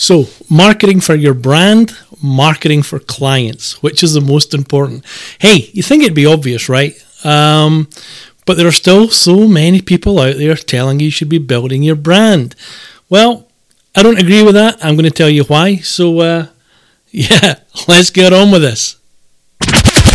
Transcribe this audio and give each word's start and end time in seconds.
So, 0.00 0.28
marketing 0.48 1.00
for 1.00 1.14
your 1.14 1.34
brand, 1.34 1.94
marketing 2.22 2.82
for 2.82 2.98
clients, 2.98 3.82
which 3.82 4.02
is 4.02 4.14
the 4.14 4.22
most 4.22 4.54
important? 4.54 5.04
Hey, 5.38 5.68
you 5.74 5.82
think 5.82 6.02
it'd 6.02 6.14
be 6.14 6.24
obvious, 6.24 6.70
right? 6.70 6.94
Um, 7.22 7.86
but 8.46 8.56
there 8.56 8.66
are 8.66 8.72
still 8.72 9.10
so 9.10 9.46
many 9.46 9.82
people 9.82 10.18
out 10.18 10.38
there 10.38 10.56
telling 10.56 11.00
you 11.00 11.04
you 11.04 11.10
should 11.10 11.28
be 11.28 11.36
building 11.36 11.82
your 11.82 11.96
brand. 11.96 12.56
Well, 13.10 13.46
I 13.94 14.02
don't 14.02 14.18
agree 14.18 14.42
with 14.42 14.54
that. 14.54 14.82
I'm 14.82 14.94
going 14.94 15.04
to 15.04 15.10
tell 15.10 15.28
you 15.28 15.44
why. 15.44 15.76
So, 15.76 16.20
uh, 16.20 16.46
yeah, 17.10 17.56
let's 17.86 18.08
get 18.08 18.32
on 18.32 18.50
with 18.50 18.62
this. 18.62 18.96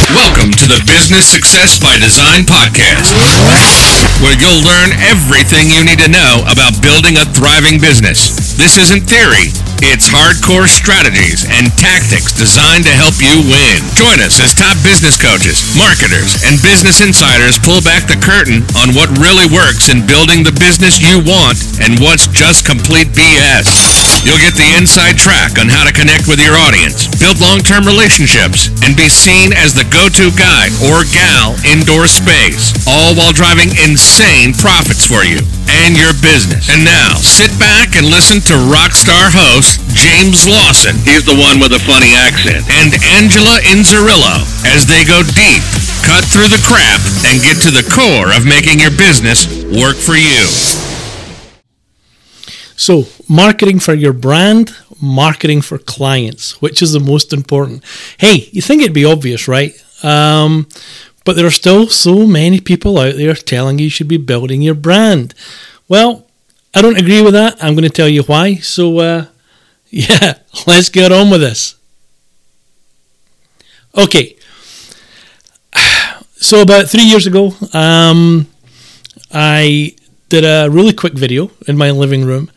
Welcome 0.09 0.49
to 0.53 0.65
the 0.65 0.81
Business 0.87 1.27
Success 1.27 1.77
by 1.77 1.99
Design 1.99 2.41
podcast, 2.41 3.13
where 4.23 4.33
you'll 4.33 4.65
learn 4.65 4.97
everything 5.05 5.69
you 5.69 5.85
need 5.85 5.99
to 5.99 6.07
know 6.07 6.41
about 6.49 6.81
building 6.81 7.17
a 7.17 7.25
thriving 7.25 7.79
business. 7.79 8.53
This 8.57 8.77
isn't 8.77 9.01
theory. 9.01 9.53
It's 9.83 10.07
hardcore 10.07 10.71
strategies 10.71 11.43
and 11.43 11.67
tactics 11.75 12.31
designed 12.31 12.87
to 12.87 12.95
help 12.95 13.19
you 13.19 13.43
win. 13.43 13.83
Join 13.99 14.23
us 14.23 14.39
as 14.39 14.55
top 14.55 14.79
business 14.87 15.19
coaches, 15.19 15.59
marketers, 15.75 16.39
and 16.47 16.55
business 16.63 17.03
insiders 17.03 17.59
pull 17.59 17.83
back 17.83 18.07
the 18.07 18.15
curtain 18.15 18.63
on 18.79 18.95
what 18.95 19.11
really 19.19 19.51
works 19.51 19.91
in 19.91 20.07
building 20.07 20.47
the 20.47 20.55
business 20.63 21.03
you 21.03 21.19
want 21.27 21.59
and 21.83 21.99
what's 21.99 22.31
just 22.31 22.63
complete 22.63 23.11
BS. 23.11 24.23
You'll 24.23 24.41
get 24.41 24.55
the 24.55 24.79
inside 24.79 25.19
track 25.19 25.59
on 25.59 25.67
how 25.67 25.83
to 25.83 25.91
connect 25.91 26.31
with 26.31 26.39
your 26.39 26.55
audience, 26.55 27.11
build 27.19 27.43
long-term 27.43 27.83
relationships, 27.83 28.71
and 28.87 28.95
be 28.95 29.11
seen 29.11 29.51
as 29.51 29.75
the 29.75 29.85
go-to 29.91 30.31
guy 30.39 30.71
or 30.87 31.03
gal 31.11 31.51
indoor 31.67 32.07
space, 32.07 32.71
all 32.87 33.11
while 33.13 33.35
driving 33.35 33.75
insane 33.83 34.55
profits 34.55 35.03
for 35.03 35.27
you 35.27 35.43
and 35.83 35.97
your 35.97 36.13
business. 36.21 36.69
And 36.69 36.85
now, 36.85 37.17
sit 37.19 37.51
back 37.59 37.97
and 37.97 38.05
listen 38.05 38.39
to 38.49 38.55
rockstar 38.69 39.33
host 39.33 39.64
James 39.93 40.47
Lawson, 40.47 40.95
he's 41.03 41.25
the 41.25 41.35
one 41.35 41.59
with 41.59 41.73
a 41.73 41.81
funny 41.87 42.13
accent, 42.13 42.65
and 42.69 42.93
Angela 43.17 43.57
Inzerillo 43.65 44.43
as 44.65 44.85
they 44.85 45.03
go 45.03 45.23
deep, 45.23 45.63
cut 46.03 46.23
through 46.25 46.49
the 46.49 46.61
crap, 46.61 47.01
and 47.25 47.41
get 47.41 47.57
to 47.63 47.71
the 47.71 47.85
core 47.89 48.35
of 48.35 48.45
making 48.45 48.79
your 48.79 48.91
business 48.91 49.47
work 49.73 49.95
for 49.95 50.15
you. 50.15 50.45
So, 52.77 53.05
marketing 53.29 53.79
for 53.79 53.93
your 53.93 54.13
brand, 54.13 54.75
marketing 55.01 55.61
for 55.61 55.77
clients, 55.77 56.61
which 56.61 56.81
is 56.81 56.91
the 56.91 56.99
most 56.99 57.33
important? 57.33 57.83
Hey, 58.17 58.49
you 58.51 58.61
think 58.61 58.81
it'd 58.81 58.93
be 58.93 59.05
obvious, 59.05 59.47
right? 59.47 59.73
Um, 60.03 60.67
but 61.23 61.35
there 61.35 61.45
are 61.45 61.51
still 61.51 61.87
so 61.87 62.27
many 62.27 62.59
people 62.59 62.99
out 62.99 63.15
there 63.15 63.33
telling 63.33 63.79
you 63.79 63.85
you 63.85 63.89
should 63.89 64.07
be 64.07 64.17
building 64.17 64.61
your 64.61 64.75
brand. 64.75 65.33
Well, 65.87 66.27
I 66.73 66.81
don't 66.81 66.99
agree 66.99 67.21
with 67.21 67.33
that. 67.33 67.63
I'm 67.63 67.73
going 67.73 67.87
to 67.87 67.89
tell 67.89 68.09
you 68.09 68.23
why. 68.23 68.55
So, 68.55 68.99
uh, 68.99 69.25
yeah, 69.95 70.39
let's 70.67 70.89
get 70.89 71.11
on 71.13 71.29
with 71.29 71.41
this. 71.41 71.75
Okay. 73.97 74.35
So, 76.37 76.61
about 76.61 76.87
three 76.87 77.05
years 77.05 77.25
ago, 77.25 77.53
um, 77.73 78.45
I 79.31 79.95
did 80.29 80.43
a 80.43 80.69
really 80.69 80.93
quick 80.93 81.13
video 81.13 81.49
in 81.67 81.75
my 81.75 81.89
living 81.89 82.23
room 82.23 82.51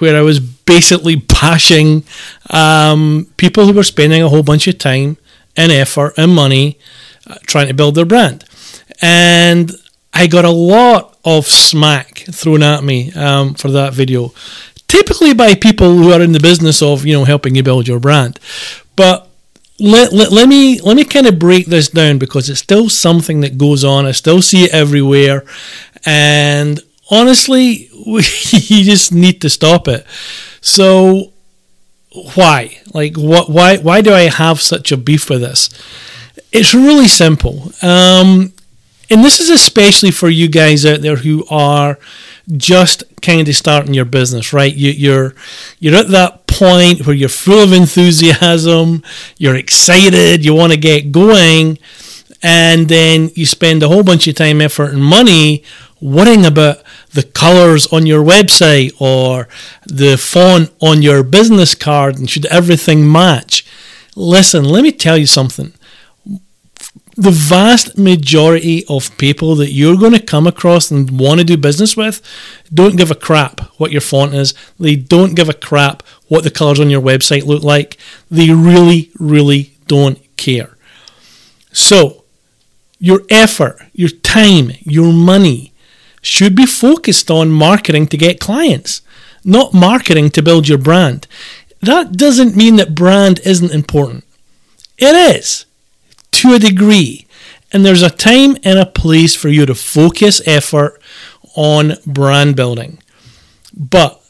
where 0.00 0.16
I 0.16 0.20
was 0.20 0.38
basically 0.38 1.16
bashing 1.40 2.04
um, 2.50 3.28
people 3.38 3.64
who 3.64 3.72
were 3.72 3.84
spending 3.84 4.22
a 4.22 4.28
whole 4.28 4.42
bunch 4.42 4.66
of 4.66 4.76
time 4.76 5.16
and 5.56 5.72
effort 5.72 6.12
and 6.18 6.34
money 6.34 6.78
uh, 7.26 7.36
trying 7.46 7.68
to 7.68 7.74
build 7.74 7.94
their 7.94 8.04
brand. 8.04 8.44
And 9.00 9.70
I 10.12 10.26
got 10.26 10.44
a 10.44 10.50
lot 10.50 11.16
of 11.24 11.46
smack 11.46 12.18
thrown 12.30 12.62
at 12.62 12.84
me 12.84 13.12
um, 13.12 13.54
for 13.54 13.70
that 13.70 13.94
video, 13.94 14.34
typically 14.92 15.32
by 15.32 15.54
people 15.54 15.96
who 15.96 16.12
are 16.12 16.20
in 16.20 16.32
the 16.32 16.40
business 16.40 16.82
of 16.82 17.06
you 17.06 17.14
know 17.14 17.24
helping 17.24 17.54
you 17.56 17.62
build 17.62 17.88
your 17.88 17.98
brand. 17.98 18.38
But 18.94 19.26
let, 19.80 20.12
let, 20.12 20.30
let 20.30 20.48
me 20.48 20.80
let 20.80 20.96
me 20.96 21.04
kind 21.04 21.26
of 21.26 21.38
break 21.38 21.66
this 21.66 21.88
down 21.88 22.18
because 22.18 22.50
it's 22.50 22.60
still 22.60 22.90
something 22.90 23.40
that 23.40 23.56
goes 23.56 23.84
on. 23.84 24.04
I 24.04 24.12
still 24.12 24.42
see 24.42 24.64
it 24.64 24.74
everywhere, 24.74 25.44
and 26.04 26.78
honestly, 27.10 27.88
we, 28.06 28.22
you 28.50 28.84
just 28.84 29.12
need 29.12 29.40
to 29.40 29.48
stop 29.48 29.88
it. 29.88 30.06
So 30.60 31.32
why? 32.34 32.78
Like 32.92 33.16
what? 33.16 33.48
Why? 33.48 33.78
Why 33.78 34.02
do 34.02 34.12
I 34.12 34.28
have 34.28 34.60
such 34.60 34.92
a 34.92 34.98
beef 34.98 35.30
with 35.30 35.40
this? 35.40 35.70
It's 36.52 36.74
really 36.74 37.08
simple. 37.08 37.72
Um, 37.80 38.52
and 39.10 39.24
this 39.24 39.40
is 39.40 39.48
especially 39.48 40.10
for 40.10 40.28
you 40.28 40.48
guys 40.48 40.84
out 40.84 41.00
there 41.00 41.16
who 41.16 41.46
are 41.50 41.98
just 42.56 43.04
kind 43.20 43.48
of 43.48 43.54
starting 43.54 43.94
your 43.94 44.04
business, 44.04 44.52
right? 44.52 44.74
You, 44.74 44.90
you're 44.90 45.34
you're 45.78 45.96
at 45.96 46.08
that 46.08 46.46
point 46.46 47.06
where 47.06 47.16
you're 47.16 47.28
full 47.28 47.62
of 47.62 47.72
enthusiasm, 47.72 49.02
you're 49.38 49.56
excited, 49.56 50.44
you 50.44 50.54
want 50.54 50.72
to 50.72 50.78
get 50.78 51.12
going, 51.12 51.78
and 52.42 52.88
then 52.88 53.30
you 53.34 53.46
spend 53.46 53.82
a 53.82 53.88
whole 53.88 54.02
bunch 54.02 54.26
of 54.28 54.34
time, 54.34 54.60
effort, 54.60 54.92
and 54.92 55.02
money 55.02 55.64
worrying 56.00 56.44
about 56.44 56.82
the 57.12 57.22
colors 57.22 57.86
on 57.92 58.06
your 58.06 58.24
website 58.24 58.92
or 59.00 59.48
the 59.86 60.16
font 60.16 60.72
on 60.80 61.00
your 61.00 61.22
business 61.22 61.74
card 61.74 62.18
and 62.18 62.28
should 62.28 62.46
everything 62.46 63.10
match. 63.10 63.64
Listen, 64.16 64.64
let 64.64 64.82
me 64.82 64.90
tell 64.90 65.16
you 65.16 65.26
something 65.26 65.72
the 67.22 67.30
vast 67.30 67.96
majority 67.96 68.84
of 68.88 69.16
people 69.16 69.54
that 69.54 69.70
you're 69.70 69.96
going 69.96 70.12
to 70.12 70.20
come 70.20 70.44
across 70.44 70.90
and 70.90 71.20
want 71.20 71.38
to 71.38 71.44
do 71.44 71.56
business 71.56 71.96
with 71.96 72.20
don't 72.74 72.96
give 72.96 73.12
a 73.12 73.14
crap 73.14 73.60
what 73.78 73.92
your 73.92 74.00
font 74.00 74.34
is. 74.34 74.54
They 74.80 74.96
don't 74.96 75.36
give 75.36 75.48
a 75.48 75.54
crap 75.54 76.02
what 76.26 76.42
the 76.42 76.50
colors 76.50 76.80
on 76.80 76.90
your 76.90 77.00
website 77.00 77.44
look 77.44 77.62
like. 77.62 77.96
They 78.28 78.50
really, 78.50 79.10
really 79.20 79.72
don't 79.86 80.18
care. 80.36 80.76
So, 81.72 82.24
your 82.98 83.22
effort, 83.30 83.80
your 83.92 84.08
time, 84.08 84.72
your 84.80 85.12
money 85.12 85.72
should 86.22 86.56
be 86.56 86.66
focused 86.66 87.30
on 87.30 87.50
marketing 87.50 88.08
to 88.08 88.16
get 88.16 88.40
clients, 88.40 89.00
not 89.44 89.72
marketing 89.72 90.30
to 90.30 90.42
build 90.42 90.68
your 90.68 90.78
brand. 90.78 91.28
That 91.80 92.14
doesn't 92.14 92.56
mean 92.56 92.76
that 92.76 92.96
brand 92.96 93.38
isn't 93.44 93.72
important. 93.72 94.24
It 94.98 95.14
is 95.36 95.66
to 96.42 96.54
a 96.54 96.58
degree. 96.58 97.26
And 97.72 97.86
there's 97.86 98.02
a 98.02 98.10
time 98.10 98.56
and 98.64 98.78
a 98.78 98.86
place 98.86 99.34
for 99.34 99.48
you 99.48 99.64
to 99.64 99.74
focus 99.74 100.42
effort 100.46 101.00
on 101.54 101.94
brand 102.04 102.56
building. 102.56 102.98
But 103.74 104.20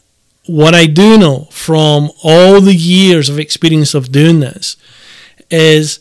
what 0.45 0.75
I 0.75 0.85
do 0.85 1.17
know 1.17 1.47
from 1.51 2.11
all 2.23 2.61
the 2.61 2.75
years 2.75 3.29
of 3.29 3.39
experience 3.39 3.93
of 3.93 4.11
doing 4.11 4.41
this 4.41 4.77
is 5.49 5.99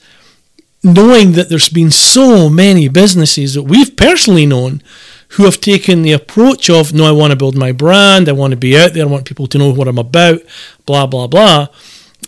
knowing 0.85 1.33
that 1.33 1.49
there's 1.49 1.69
been 1.69 1.91
so 1.91 2.49
many 2.49 2.89
businesses 2.89 3.55
that 3.55 3.63
we've 3.63 3.97
personally 3.97 4.45
known 4.47 4.83
who 5.31 5.45
have 5.45 5.61
taken 5.61 6.03
the 6.03 6.13
approach 6.13 6.69
of, 6.69 6.93
no, 6.93 7.07
I 7.07 7.13
want 7.13 7.31
to 7.31 7.37
build 7.37 7.57
my 7.57 7.73
brand, 7.73 8.29
I 8.29 8.33
want 8.33 8.51
to 8.51 8.57
be 8.57 8.77
out 8.77 8.93
there, 8.93 9.05
I 9.05 9.09
want 9.09 9.25
people 9.25 9.47
to 9.47 9.59
know 9.59 9.73
what 9.73 9.89
I'm 9.89 9.99
about, 9.99 10.43
blah, 10.85 11.07
blah, 11.07 11.27
blah. 11.27 11.69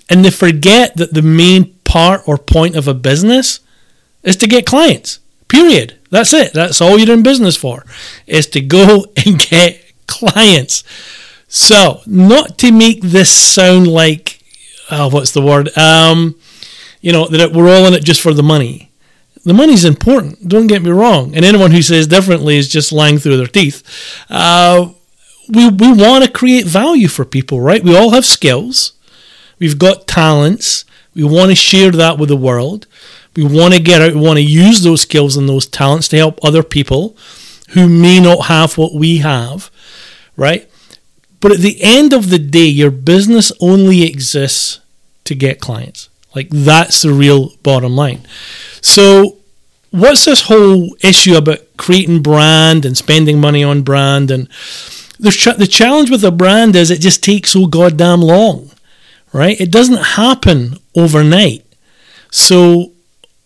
And 0.08 0.24
they 0.24 0.30
forget 0.30 0.96
that 0.96 1.12
the 1.12 1.22
main 1.22 1.74
part 1.84 2.26
or 2.26 2.38
point 2.38 2.76
of 2.76 2.88
a 2.88 2.94
business 2.94 3.60
is 4.24 4.36
to 4.36 4.46
get 4.46 4.66
clients. 4.66 5.20
Period. 5.48 5.98
That's 6.10 6.32
it. 6.32 6.52
That's 6.52 6.80
all 6.80 6.98
you're 6.98 7.14
in 7.14 7.22
business 7.22 7.56
for, 7.56 7.84
is 8.26 8.46
to 8.48 8.60
go 8.60 9.06
and 9.24 9.38
get 9.38 9.80
clients. 10.06 10.84
So, 11.48 12.00
not 12.06 12.58
to 12.58 12.72
make 12.72 13.00
this 13.02 13.30
sound 13.30 13.86
like, 13.86 14.40
oh, 14.90 15.08
what's 15.08 15.32
the 15.32 15.42
word? 15.42 15.76
Um, 15.78 16.34
you 17.00 17.12
know, 17.12 17.28
that 17.28 17.52
we're 17.52 17.68
all 17.68 17.86
in 17.86 17.94
it 17.94 18.02
just 18.02 18.20
for 18.20 18.34
the 18.34 18.42
money. 18.42 18.90
The 19.44 19.52
money's 19.54 19.84
important. 19.84 20.48
Don't 20.48 20.66
get 20.66 20.82
me 20.82 20.90
wrong. 20.90 21.36
And 21.36 21.44
anyone 21.44 21.70
who 21.70 21.82
says 21.82 22.06
differently 22.06 22.56
is 22.56 22.68
just 22.68 22.92
lying 22.92 23.18
through 23.18 23.36
their 23.36 23.46
teeth. 23.46 23.82
Uh, 24.30 24.92
we 25.48 25.68
we 25.68 25.92
want 25.92 26.24
to 26.24 26.30
create 26.30 26.64
value 26.64 27.08
for 27.08 27.24
people, 27.26 27.60
right? 27.60 27.84
We 27.84 27.96
all 27.96 28.10
have 28.10 28.24
skills. 28.24 28.94
We've 29.58 29.78
got 29.78 30.06
talents. 30.06 30.84
We 31.14 31.24
want 31.24 31.50
to 31.50 31.54
share 31.54 31.90
that 31.92 32.18
with 32.18 32.30
the 32.30 32.36
world. 32.36 32.86
We 33.36 33.44
want 33.44 33.74
to 33.74 33.80
get 33.80 34.00
out, 34.00 34.14
we 34.14 34.20
want 34.20 34.36
to 34.38 34.44
use 34.44 34.82
those 34.82 35.02
skills 35.02 35.36
and 35.36 35.48
those 35.48 35.66
talents 35.66 36.08
to 36.08 36.16
help 36.16 36.38
other 36.44 36.62
people 36.62 37.16
who 37.70 37.88
may 37.88 38.20
not 38.20 38.46
have 38.46 38.78
what 38.78 38.94
we 38.94 39.18
have, 39.18 39.70
right? 40.36 40.70
But 41.40 41.52
at 41.52 41.58
the 41.58 41.82
end 41.82 42.12
of 42.12 42.30
the 42.30 42.38
day, 42.38 42.66
your 42.66 42.90
business 42.90 43.52
only 43.60 44.02
exists 44.04 44.80
to 45.24 45.34
get 45.34 45.60
clients. 45.60 46.08
Like 46.34 46.48
that's 46.50 47.02
the 47.02 47.12
real 47.12 47.50
bottom 47.62 47.94
line. 47.94 48.26
So, 48.80 49.38
what's 49.90 50.24
this 50.24 50.42
whole 50.42 50.96
issue 51.02 51.36
about 51.36 51.58
creating 51.76 52.22
brand 52.22 52.84
and 52.84 52.96
spending 52.96 53.40
money 53.40 53.62
on 53.62 53.82
brand? 53.82 54.30
And 54.30 54.48
the, 55.18 55.30
ch- 55.30 55.56
the 55.56 55.66
challenge 55.66 56.10
with 56.10 56.24
a 56.24 56.32
brand 56.32 56.74
is 56.76 56.90
it 56.90 57.00
just 57.00 57.22
takes 57.22 57.50
so 57.50 57.66
goddamn 57.66 58.20
long, 58.20 58.70
right? 59.32 59.60
It 59.60 59.70
doesn't 59.70 60.02
happen 60.02 60.78
overnight. 60.96 61.64
So, 62.30 62.93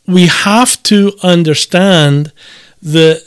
we 0.09 0.27
have 0.27 0.83
to 0.85 1.13
understand 1.23 2.33
that 2.83 3.23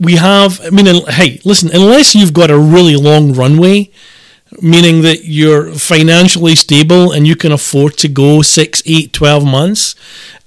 we 0.00 0.16
have, 0.16 0.60
I 0.64 0.70
mean, 0.70 1.04
hey, 1.06 1.40
listen, 1.44 1.70
unless 1.72 2.14
you've 2.14 2.32
got 2.32 2.50
a 2.50 2.58
really 2.58 2.96
long 2.96 3.34
runway, 3.34 3.90
meaning 4.60 5.02
that 5.02 5.24
you're 5.24 5.72
financially 5.72 6.54
stable 6.56 7.12
and 7.12 7.26
you 7.26 7.36
can 7.36 7.52
afford 7.52 7.96
to 7.98 8.08
go 8.08 8.42
six, 8.42 8.82
eight, 8.86 9.12
12 9.12 9.44
months 9.44 9.94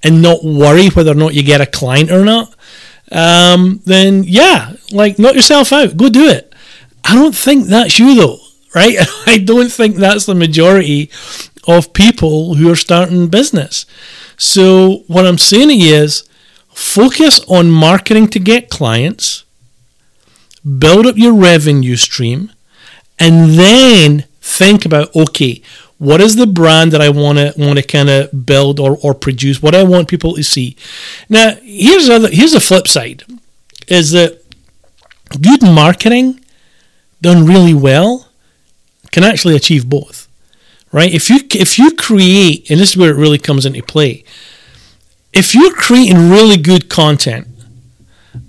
and 0.03 0.21
not 0.21 0.43
worry 0.43 0.89
whether 0.89 1.11
or 1.11 1.15
not 1.15 1.33
you 1.33 1.43
get 1.43 1.61
a 1.61 1.65
client 1.65 2.11
or 2.11 2.25
not, 2.25 2.53
um, 3.11 3.81
then 3.85 4.23
yeah, 4.23 4.73
like 4.91 5.19
knock 5.19 5.35
yourself 5.35 5.71
out, 5.71 5.97
go 5.97 6.09
do 6.09 6.27
it. 6.27 6.53
I 7.03 7.13
don't 7.13 7.35
think 7.35 7.67
that's 7.67 7.99
you 7.99 8.15
though, 8.15 8.39
right? 8.73 8.97
I 9.27 9.37
don't 9.37 9.71
think 9.71 9.95
that's 9.95 10.25
the 10.25 10.35
majority 10.35 11.11
of 11.67 11.93
people 11.93 12.55
who 12.55 12.71
are 12.71 12.75
starting 12.75 13.27
business. 13.27 13.85
So 14.37 15.03
what 15.07 15.25
I'm 15.25 15.37
saying 15.37 15.81
is 15.81 16.27
focus 16.73 17.39
on 17.47 17.71
marketing 17.71 18.27
to 18.29 18.39
get 18.39 18.69
clients, 18.69 19.45
build 20.63 21.05
up 21.05 21.17
your 21.17 21.33
revenue 21.33 21.95
stream, 21.95 22.51
and 23.17 23.51
then 23.51 24.25
think 24.41 24.85
about 24.85 25.15
okay, 25.15 25.61
what 25.97 26.19
is 26.19 26.35
the 26.35 26.47
brand 26.47 26.91
that 26.91 27.01
I 27.01 27.09
want 27.09 27.37
to 27.37 27.53
want 27.57 27.79
to 27.79 27.83
kind 27.83 28.09
of 28.09 28.45
build 28.45 28.79
or, 28.79 28.97
or 29.01 29.13
produce? 29.13 29.61
What 29.61 29.75
I 29.75 29.83
want 29.83 30.09
people 30.09 30.35
to 30.35 30.43
see. 30.43 30.75
Now, 31.29 31.55
here's 31.61 32.09
other 32.09 32.29
here's 32.29 32.51
the 32.51 32.59
flip 32.59 32.87
side, 32.87 33.23
is 33.87 34.11
that 34.11 34.41
good 35.41 35.63
marketing 35.63 36.41
done 37.21 37.45
really 37.45 37.73
well 37.73 38.29
can 39.11 39.23
actually 39.23 39.55
achieve 39.55 39.89
both, 39.89 40.27
right? 40.95 41.13
If 41.13 41.29
you 41.29 41.39
if 41.51 41.77
you 41.77 41.91
create, 41.91 42.71
and 42.71 42.79
this 42.79 42.91
is 42.91 42.97
where 42.97 43.11
it 43.11 43.17
really 43.17 43.37
comes 43.37 43.65
into 43.65 43.83
play, 43.83 44.23
if 45.33 45.53
you're 45.53 45.73
creating 45.73 46.29
really 46.29 46.55
good 46.55 46.89
content 46.89 47.47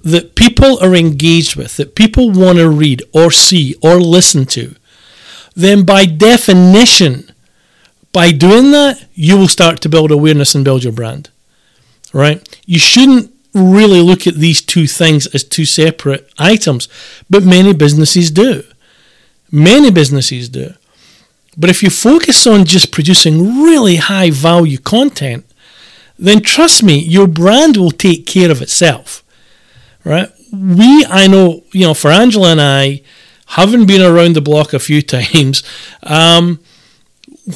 that 0.05 0.37
people 0.37 0.79
are 0.79 0.95
engaged 0.95 1.57
with, 1.57 1.77
that 1.77 1.97
people 1.97 2.31
want 2.31 2.59
to 2.59 2.71
read 2.71 3.03
or 3.13 3.33
see 3.33 3.75
or 3.83 4.01
listen 4.01 4.47
to, 4.47 4.77
then 5.57 5.85
by 5.85 6.07
definition 6.07 7.29
by 8.13 8.31
doing 8.31 8.71
that, 8.71 9.05
you 9.15 9.37
will 9.37 9.49
start 9.49 9.81
to 9.81 9.89
build 9.89 10.13
awareness 10.13 10.55
and 10.55 10.65
build 10.65 10.85
your 10.85 10.93
brand. 10.93 11.31
Right? 12.13 12.39
You 12.65 12.79
shouldn't 12.79 13.35
really 13.55 14.01
look 14.01 14.25
at 14.29 14.37
these 14.37 14.63
two 14.63 14.87
things 14.87 15.27
as 15.35 15.43
two 15.43 15.65
separate 15.65 16.33
items, 16.39 16.89
but 17.29 17.43
many 17.43 17.75
businesses 17.75 18.31
do. 18.31 18.63
Many 19.51 19.91
businesses 19.91 20.49
do. 20.49 20.75
But 21.57 21.71
if 21.71 21.83
you 21.83 21.91
focus 21.91 22.47
on 22.47 22.65
just 22.65 22.93
producing 22.93 23.63
really 23.63 23.97
high 23.97 24.31
value 24.31 24.79
content, 24.79 25.47
then 26.19 26.41
trust 26.41 26.83
me, 26.83 26.99
your 26.99 27.27
brand 27.27 27.77
will 27.77 27.91
take 27.91 28.27
care 28.27 28.51
of 28.51 28.63
itself. 28.63 29.23
Right? 30.05 30.31
We, 30.53 31.05
I 31.07 31.27
know, 31.27 31.65
you 31.73 31.87
know, 31.87 31.95
for 31.95 32.11
Angela 32.11 32.53
and 32.53 32.61
I, 32.61 33.03
having 33.47 33.87
been 33.87 34.03
around 34.03 34.35
the 34.35 34.41
block 34.41 34.73
a 34.73 34.79
few 34.79 35.03
times, 35.17 35.63
um, 36.03 36.61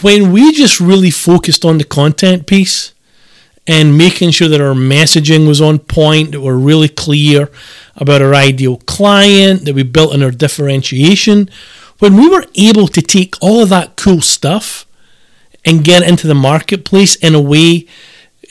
when 0.03 0.33
we 0.33 0.53
just 0.53 0.81
really 0.81 1.11
focused 1.11 1.65
on 1.65 1.79
the 1.79 1.85
content 1.85 2.47
piece 2.47 2.93
and 3.67 3.99
making 3.99 4.31
sure 4.31 4.49
that 4.49 4.61
our 4.61 4.75
messaging 4.75 5.47
was 5.47 5.61
on 5.61 5.79
point, 5.79 6.33
that 6.33 6.41
we're 6.41 6.57
really 6.57 6.89
clear 6.89 7.51
about 7.97 8.23
our 8.23 8.35
ideal 8.35 8.79
client, 8.79 9.65
that 9.65 9.75
we 9.75 9.83
built 9.83 10.15
in 10.15 10.23
our 10.23 10.31
differentiation, 10.31 11.51
when 12.01 12.17
we 12.17 12.29
were 12.29 12.45
able 12.55 12.89
to 12.89 13.01
take 13.01 13.35
all 13.41 13.63
of 13.63 13.69
that 13.69 13.97
cool 13.97 14.21
stuff 14.21 14.87
and 15.65 15.85
get 15.85 16.03
into 16.03 16.27
the 16.27 16.35
marketplace 16.35 17.15
in 17.17 17.35
a 17.35 17.41
way 17.41 17.87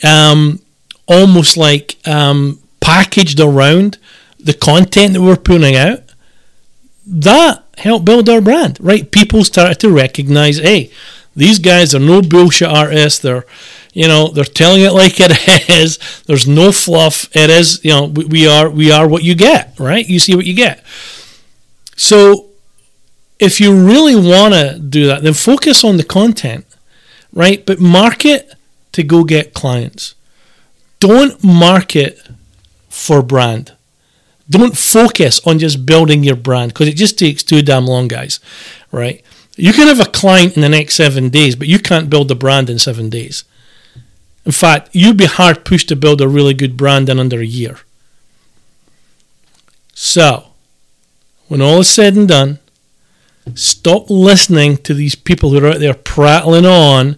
um, 0.04 0.60
almost 1.08 1.58
like 1.58 1.98
um, 2.08 2.60
packaged 2.80 3.40
around 3.40 3.98
the 4.40 4.54
content 4.54 5.14
that 5.14 5.22
we're 5.22 5.36
putting 5.36 5.76
out, 5.76 6.00
that 7.06 7.64
helped 7.78 8.06
build 8.06 8.30
our 8.30 8.42
brand, 8.42 8.78
right? 8.80 9.12
People 9.12 9.44
started 9.44 9.80
to 9.80 9.90
recognize, 9.90 10.58
hey, 10.58 10.92
these 11.36 11.60
guys 11.60 11.96
are 11.96 12.00
no 12.00 12.22
bullshit 12.22 12.70
artists. 12.70 13.20
They're, 13.20 13.46
you 13.94 14.08
know, 14.08 14.30
they're 14.30 14.44
telling 14.44 14.82
it 14.82 14.92
like 14.92 15.20
it 15.20 15.70
is. 15.70 15.98
There's 16.26 16.48
no 16.48 16.72
fluff. 16.72 17.36
It 17.36 17.50
is, 17.50 17.84
you 17.84 17.92
know, 17.92 18.06
we, 18.06 18.26
we 18.26 18.48
are 18.48 18.70
we 18.70 18.92
are 18.92 19.08
what 19.08 19.24
you 19.24 19.36
get, 19.36 19.80
right? 19.80 20.08
You 20.08 20.20
see 20.20 20.36
what 20.36 20.46
you 20.46 20.54
get. 20.54 20.84
So, 21.96 22.49
if 23.40 23.60
you 23.62 23.74
really 23.74 24.16
want 24.16 24.54
to 24.54 24.78
do 24.78 25.08
that, 25.08 25.24
then 25.24 25.34
focus 25.34 25.84
on 25.84 25.98
the 25.98 26.04
content, 26.04 26.66
right? 27.34 27.66
But 27.66 27.80
market 27.80 28.54
to 28.92 29.04
go 29.04 29.24
get 29.24 29.54
clients. 29.54 30.16
Don't 31.00 31.42
market 31.44 32.20
for 32.90 33.22
brand. 33.22 33.74
Don't 34.50 34.78
focus 34.78 35.40
on 35.48 35.60
just 35.60 35.86
building 35.86 36.24
your 36.24 36.36
brand 36.36 36.74
because 36.74 36.88
it 36.88 36.98
just 36.98 37.18
takes 37.18 37.44
too 37.44 37.62
damn 37.62 37.86
long, 37.86 38.08
guys, 38.08 38.40
right? 38.92 39.24
You 39.56 39.74
can 39.74 39.88
have 39.88 40.00
a 40.00 40.10
client 40.10 40.56
in 40.56 40.62
the 40.62 40.70
next 40.70 40.96
seven 40.96 41.30
days, 41.30 41.56
but 41.56 41.68
you 41.68 41.80
can't 41.80 42.10
build 42.10 42.32
a 42.32 42.36
brand 42.36 42.70
in 42.70 42.80
seven 42.80 43.10
days. 43.10 43.44
In 44.46 44.52
fact, 44.52 44.90
you'd 44.94 45.18
be 45.18 45.26
hard 45.26 45.64
pushed 45.64 45.90
to 45.90 45.96
build 45.96 46.22
a 46.22 46.28
really 46.28 46.54
good 46.54 46.76
brand 46.76 47.10
in 47.10 47.20
under 47.20 47.40
a 47.40 47.46
year. 47.46 47.80
So, 49.94 50.48
when 51.48 51.62
all 51.62 51.82
is 51.82 51.90
said 51.90 52.16
and 52.16 52.28
done, 52.28 52.60
stop 53.58 54.10
listening 54.10 54.78
to 54.78 54.94
these 54.94 55.16
people 55.16 55.50
who 55.50 55.64
are 55.64 55.70
out 55.70 55.80
there 55.80 55.94
prattling 55.94 56.66
on 56.66 57.18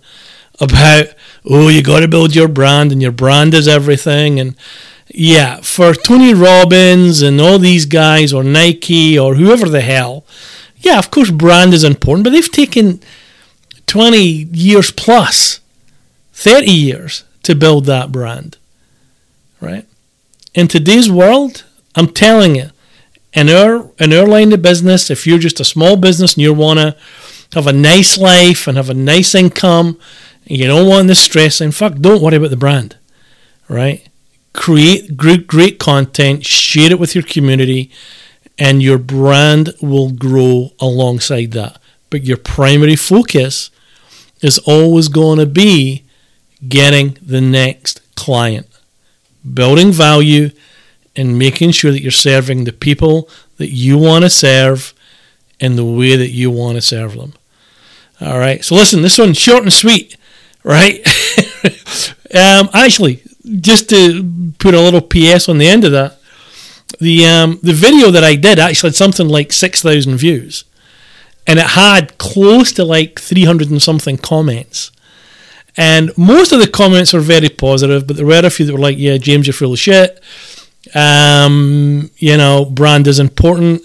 about, 0.59 1.07
oh, 1.45 1.69
you 1.69 1.81
got 1.81 2.01
to 2.01 2.07
build 2.07 2.35
your 2.35 2.47
brand 2.47 2.91
and 2.91 3.01
your 3.01 3.11
brand 3.11 3.53
is 3.53 3.67
everything. 3.67 4.39
And 4.39 4.55
yeah, 5.07 5.61
for 5.61 5.93
Tony 5.93 6.33
Robbins 6.33 7.21
and 7.21 7.41
all 7.41 7.59
these 7.59 7.85
guys, 7.85 8.31
or 8.33 8.43
Nike, 8.43 9.17
or 9.17 9.35
whoever 9.35 9.67
the 9.67 9.81
hell, 9.81 10.25
yeah, 10.77 10.97
of 10.97 11.11
course, 11.11 11.29
brand 11.29 11.73
is 11.73 11.83
important, 11.83 12.23
but 12.23 12.31
they've 12.31 12.51
taken 12.51 13.01
20 13.85 14.17
years 14.17 14.91
plus, 14.91 15.59
30 16.33 16.71
years 16.71 17.23
to 17.43 17.55
build 17.55 17.85
that 17.85 18.11
brand, 18.11 18.57
right? 19.59 19.85
In 20.53 20.67
today's 20.67 21.11
world, 21.11 21.65
I'm 21.95 22.07
telling 22.07 22.55
you, 22.55 22.70
in 23.33 23.49
our, 23.49 23.89
in 23.99 24.13
our 24.13 24.27
line 24.27 24.51
of 24.53 24.61
business, 24.61 25.09
if 25.09 25.25
you're 25.25 25.39
just 25.39 25.59
a 25.59 25.65
small 25.65 25.95
business 25.95 26.33
and 26.33 26.43
you 26.43 26.53
want 26.53 26.79
to 26.79 26.97
have 27.53 27.67
a 27.67 27.73
nice 27.73 28.17
life 28.17 28.67
and 28.67 28.77
have 28.77 28.89
a 28.89 28.93
nice 28.93 29.35
income, 29.35 29.99
and 30.47 30.57
you 30.57 30.67
don't 30.67 30.87
want 30.87 31.07
the 31.07 31.15
stress, 31.15 31.61
in 31.61 31.71
fact, 31.71 32.01
don't 32.01 32.21
worry 32.21 32.35
about 32.35 32.49
the 32.49 32.57
brand, 32.57 32.97
right? 33.69 34.07
Create 34.53 35.15
great, 35.15 35.47
great 35.47 35.79
content, 35.79 36.45
share 36.45 36.91
it 36.91 36.99
with 36.99 37.15
your 37.15 37.23
community, 37.23 37.91
and 38.59 38.83
your 38.83 38.97
brand 38.97 39.73
will 39.81 40.11
grow 40.11 40.71
alongside 40.79 41.51
that. 41.51 41.81
But 42.09 42.23
your 42.25 42.37
primary 42.37 42.97
focus 42.97 43.71
is 44.41 44.59
always 44.59 45.07
going 45.07 45.39
to 45.39 45.45
be 45.45 46.03
getting 46.67 47.17
the 47.21 47.41
next 47.41 48.01
client, 48.15 48.67
building 49.53 49.91
value, 49.91 50.51
and 51.15 51.37
making 51.37 51.71
sure 51.71 51.91
that 51.91 52.01
you're 52.01 52.11
serving 52.11 52.63
the 52.63 52.71
people 52.71 53.29
that 53.57 53.69
you 53.69 53.97
want 53.97 54.23
to 54.23 54.29
serve 54.29 54.93
in 55.59 55.75
the 55.75 55.85
way 55.85 56.15
that 56.15 56.29
you 56.29 56.49
want 56.49 56.75
to 56.75 56.81
serve 56.81 57.15
them. 57.15 57.33
All 58.19 58.39
right. 58.39 58.63
So 58.63 58.75
listen, 58.75 59.01
this 59.01 59.17
one's 59.17 59.37
short 59.37 59.63
and 59.63 59.73
sweet, 59.73 60.15
right? 60.63 60.99
um, 62.33 62.69
actually, 62.73 63.23
just 63.59 63.89
to 63.89 64.53
put 64.59 64.73
a 64.73 64.81
little 64.81 65.01
PS 65.01 65.49
on 65.49 65.57
the 65.57 65.67
end 65.67 65.83
of 65.83 65.91
that, 65.91 66.19
the 66.99 67.25
um, 67.25 67.59
the 67.63 67.73
video 67.73 68.11
that 68.11 68.23
I 68.23 68.35
did 68.35 68.59
actually 68.59 68.89
had 68.89 68.95
something 68.95 69.27
like 69.27 69.51
six 69.51 69.81
thousand 69.81 70.17
views, 70.17 70.65
and 71.47 71.57
it 71.57 71.67
had 71.67 72.17
close 72.17 72.71
to 72.73 72.85
like 72.85 73.19
three 73.19 73.45
hundred 73.45 73.71
and 73.71 73.81
something 73.81 74.17
comments. 74.17 74.91
And 75.77 76.15
most 76.17 76.51
of 76.51 76.59
the 76.59 76.67
comments 76.67 77.13
were 77.13 77.21
very 77.21 77.47
positive, 77.47 78.05
but 78.05 78.17
there 78.17 78.25
were 78.25 78.45
a 78.45 78.49
few 78.49 78.65
that 78.65 78.73
were 78.73 78.79
like, 78.79 78.97
"Yeah, 78.97 79.17
James, 79.17 79.47
you're 79.47 79.53
full 79.53 79.73
of 79.73 79.79
shit." 79.79 80.21
Um, 80.95 82.09
you 82.17 82.37
know, 82.37 82.65
brand 82.65 83.07
is 83.07 83.19
important, 83.19 83.81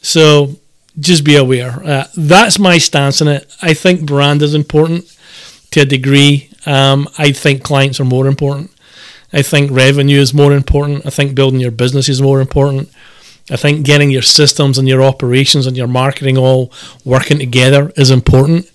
so 0.00 0.56
just 0.98 1.24
be 1.24 1.36
aware. 1.36 1.82
Uh, 1.84 2.06
that's 2.16 2.58
my 2.58 2.78
stance 2.78 3.20
on 3.22 3.28
it. 3.28 3.54
I 3.62 3.74
think 3.74 4.06
brand 4.06 4.42
is 4.42 4.54
important 4.54 5.16
to 5.70 5.80
a 5.80 5.84
degree. 5.84 6.50
Um, 6.66 7.08
I 7.18 7.32
think 7.32 7.62
clients 7.62 8.00
are 8.00 8.04
more 8.04 8.26
important. 8.26 8.70
I 9.32 9.42
think 9.42 9.70
revenue 9.70 10.20
is 10.20 10.34
more 10.34 10.52
important. 10.52 11.06
I 11.06 11.10
think 11.10 11.34
building 11.34 11.60
your 11.60 11.70
business 11.70 12.08
is 12.08 12.20
more 12.20 12.40
important. 12.40 12.90
I 13.50 13.56
think 13.56 13.84
getting 13.84 14.10
your 14.10 14.22
systems 14.22 14.78
and 14.78 14.86
your 14.86 15.02
operations 15.02 15.66
and 15.66 15.76
your 15.76 15.88
marketing 15.88 16.38
all 16.38 16.72
working 17.04 17.38
together 17.38 17.92
is 17.96 18.10
important. 18.10 18.70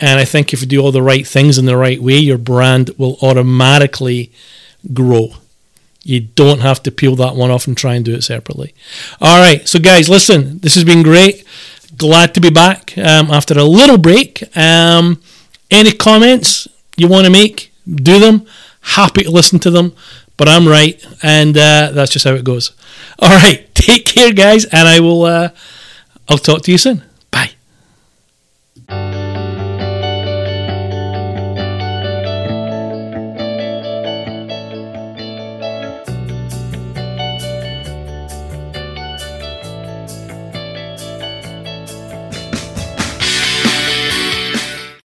And 0.00 0.18
I 0.18 0.24
think 0.24 0.52
if 0.52 0.60
you 0.60 0.66
do 0.66 0.80
all 0.80 0.92
the 0.92 1.02
right 1.02 1.26
things 1.26 1.58
in 1.58 1.66
the 1.66 1.76
right 1.76 2.00
way, 2.00 2.18
your 2.18 2.38
brand 2.38 2.90
will 2.98 3.18
automatically 3.20 4.32
grow. 4.92 5.34
You 6.08 6.20
don't 6.20 6.60
have 6.60 6.82
to 6.84 6.90
peel 6.90 7.16
that 7.16 7.36
one 7.36 7.50
off 7.50 7.66
and 7.66 7.76
try 7.76 7.94
and 7.94 8.02
do 8.02 8.14
it 8.14 8.22
separately. 8.22 8.74
All 9.20 9.38
right. 9.38 9.68
So, 9.68 9.78
guys, 9.78 10.08
listen, 10.08 10.58
this 10.60 10.74
has 10.74 10.84
been 10.84 11.02
great. 11.02 11.44
Glad 11.98 12.32
to 12.34 12.40
be 12.40 12.48
back 12.48 12.96
um, 12.96 13.30
after 13.30 13.58
a 13.58 13.64
little 13.64 13.98
break. 13.98 14.42
Um, 14.56 15.20
any 15.70 15.92
comments 15.92 16.66
you 16.96 17.08
want 17.08 17.26
to 17.26 17.30
make, 17.30 17.72
do 17.86 18.18
them 18.18 18.46
happy 18.80 19.24
to 19.24 19.30
listen 19.30 19.58
to 19.58 19.70
them, 19.70 19.94
but 20.38 20.48
I'm 20.48 20.66
right, 20.66 21.04
and 21.22 21.54
uh, 21.56 21.90
that's 21.92 22.12
just 22.12 22.24
how 22.24 22.32
it 22.32 22.44
goes. 22.44 22.72
All 23.18 23.28
right, 23.28 23.68
take 23.74 24.06
care, 24.06 24.32
guys, 24.32 24.64
and 24.64 24.88
I 24.88 25.00
will. 25.00 25.24
Uh, 25.24 25.50
I'll 26.28 26.38
talk 26.38 26.62
to 26.62 26.72
you 26.72 26.78
soon. 26.78 27.02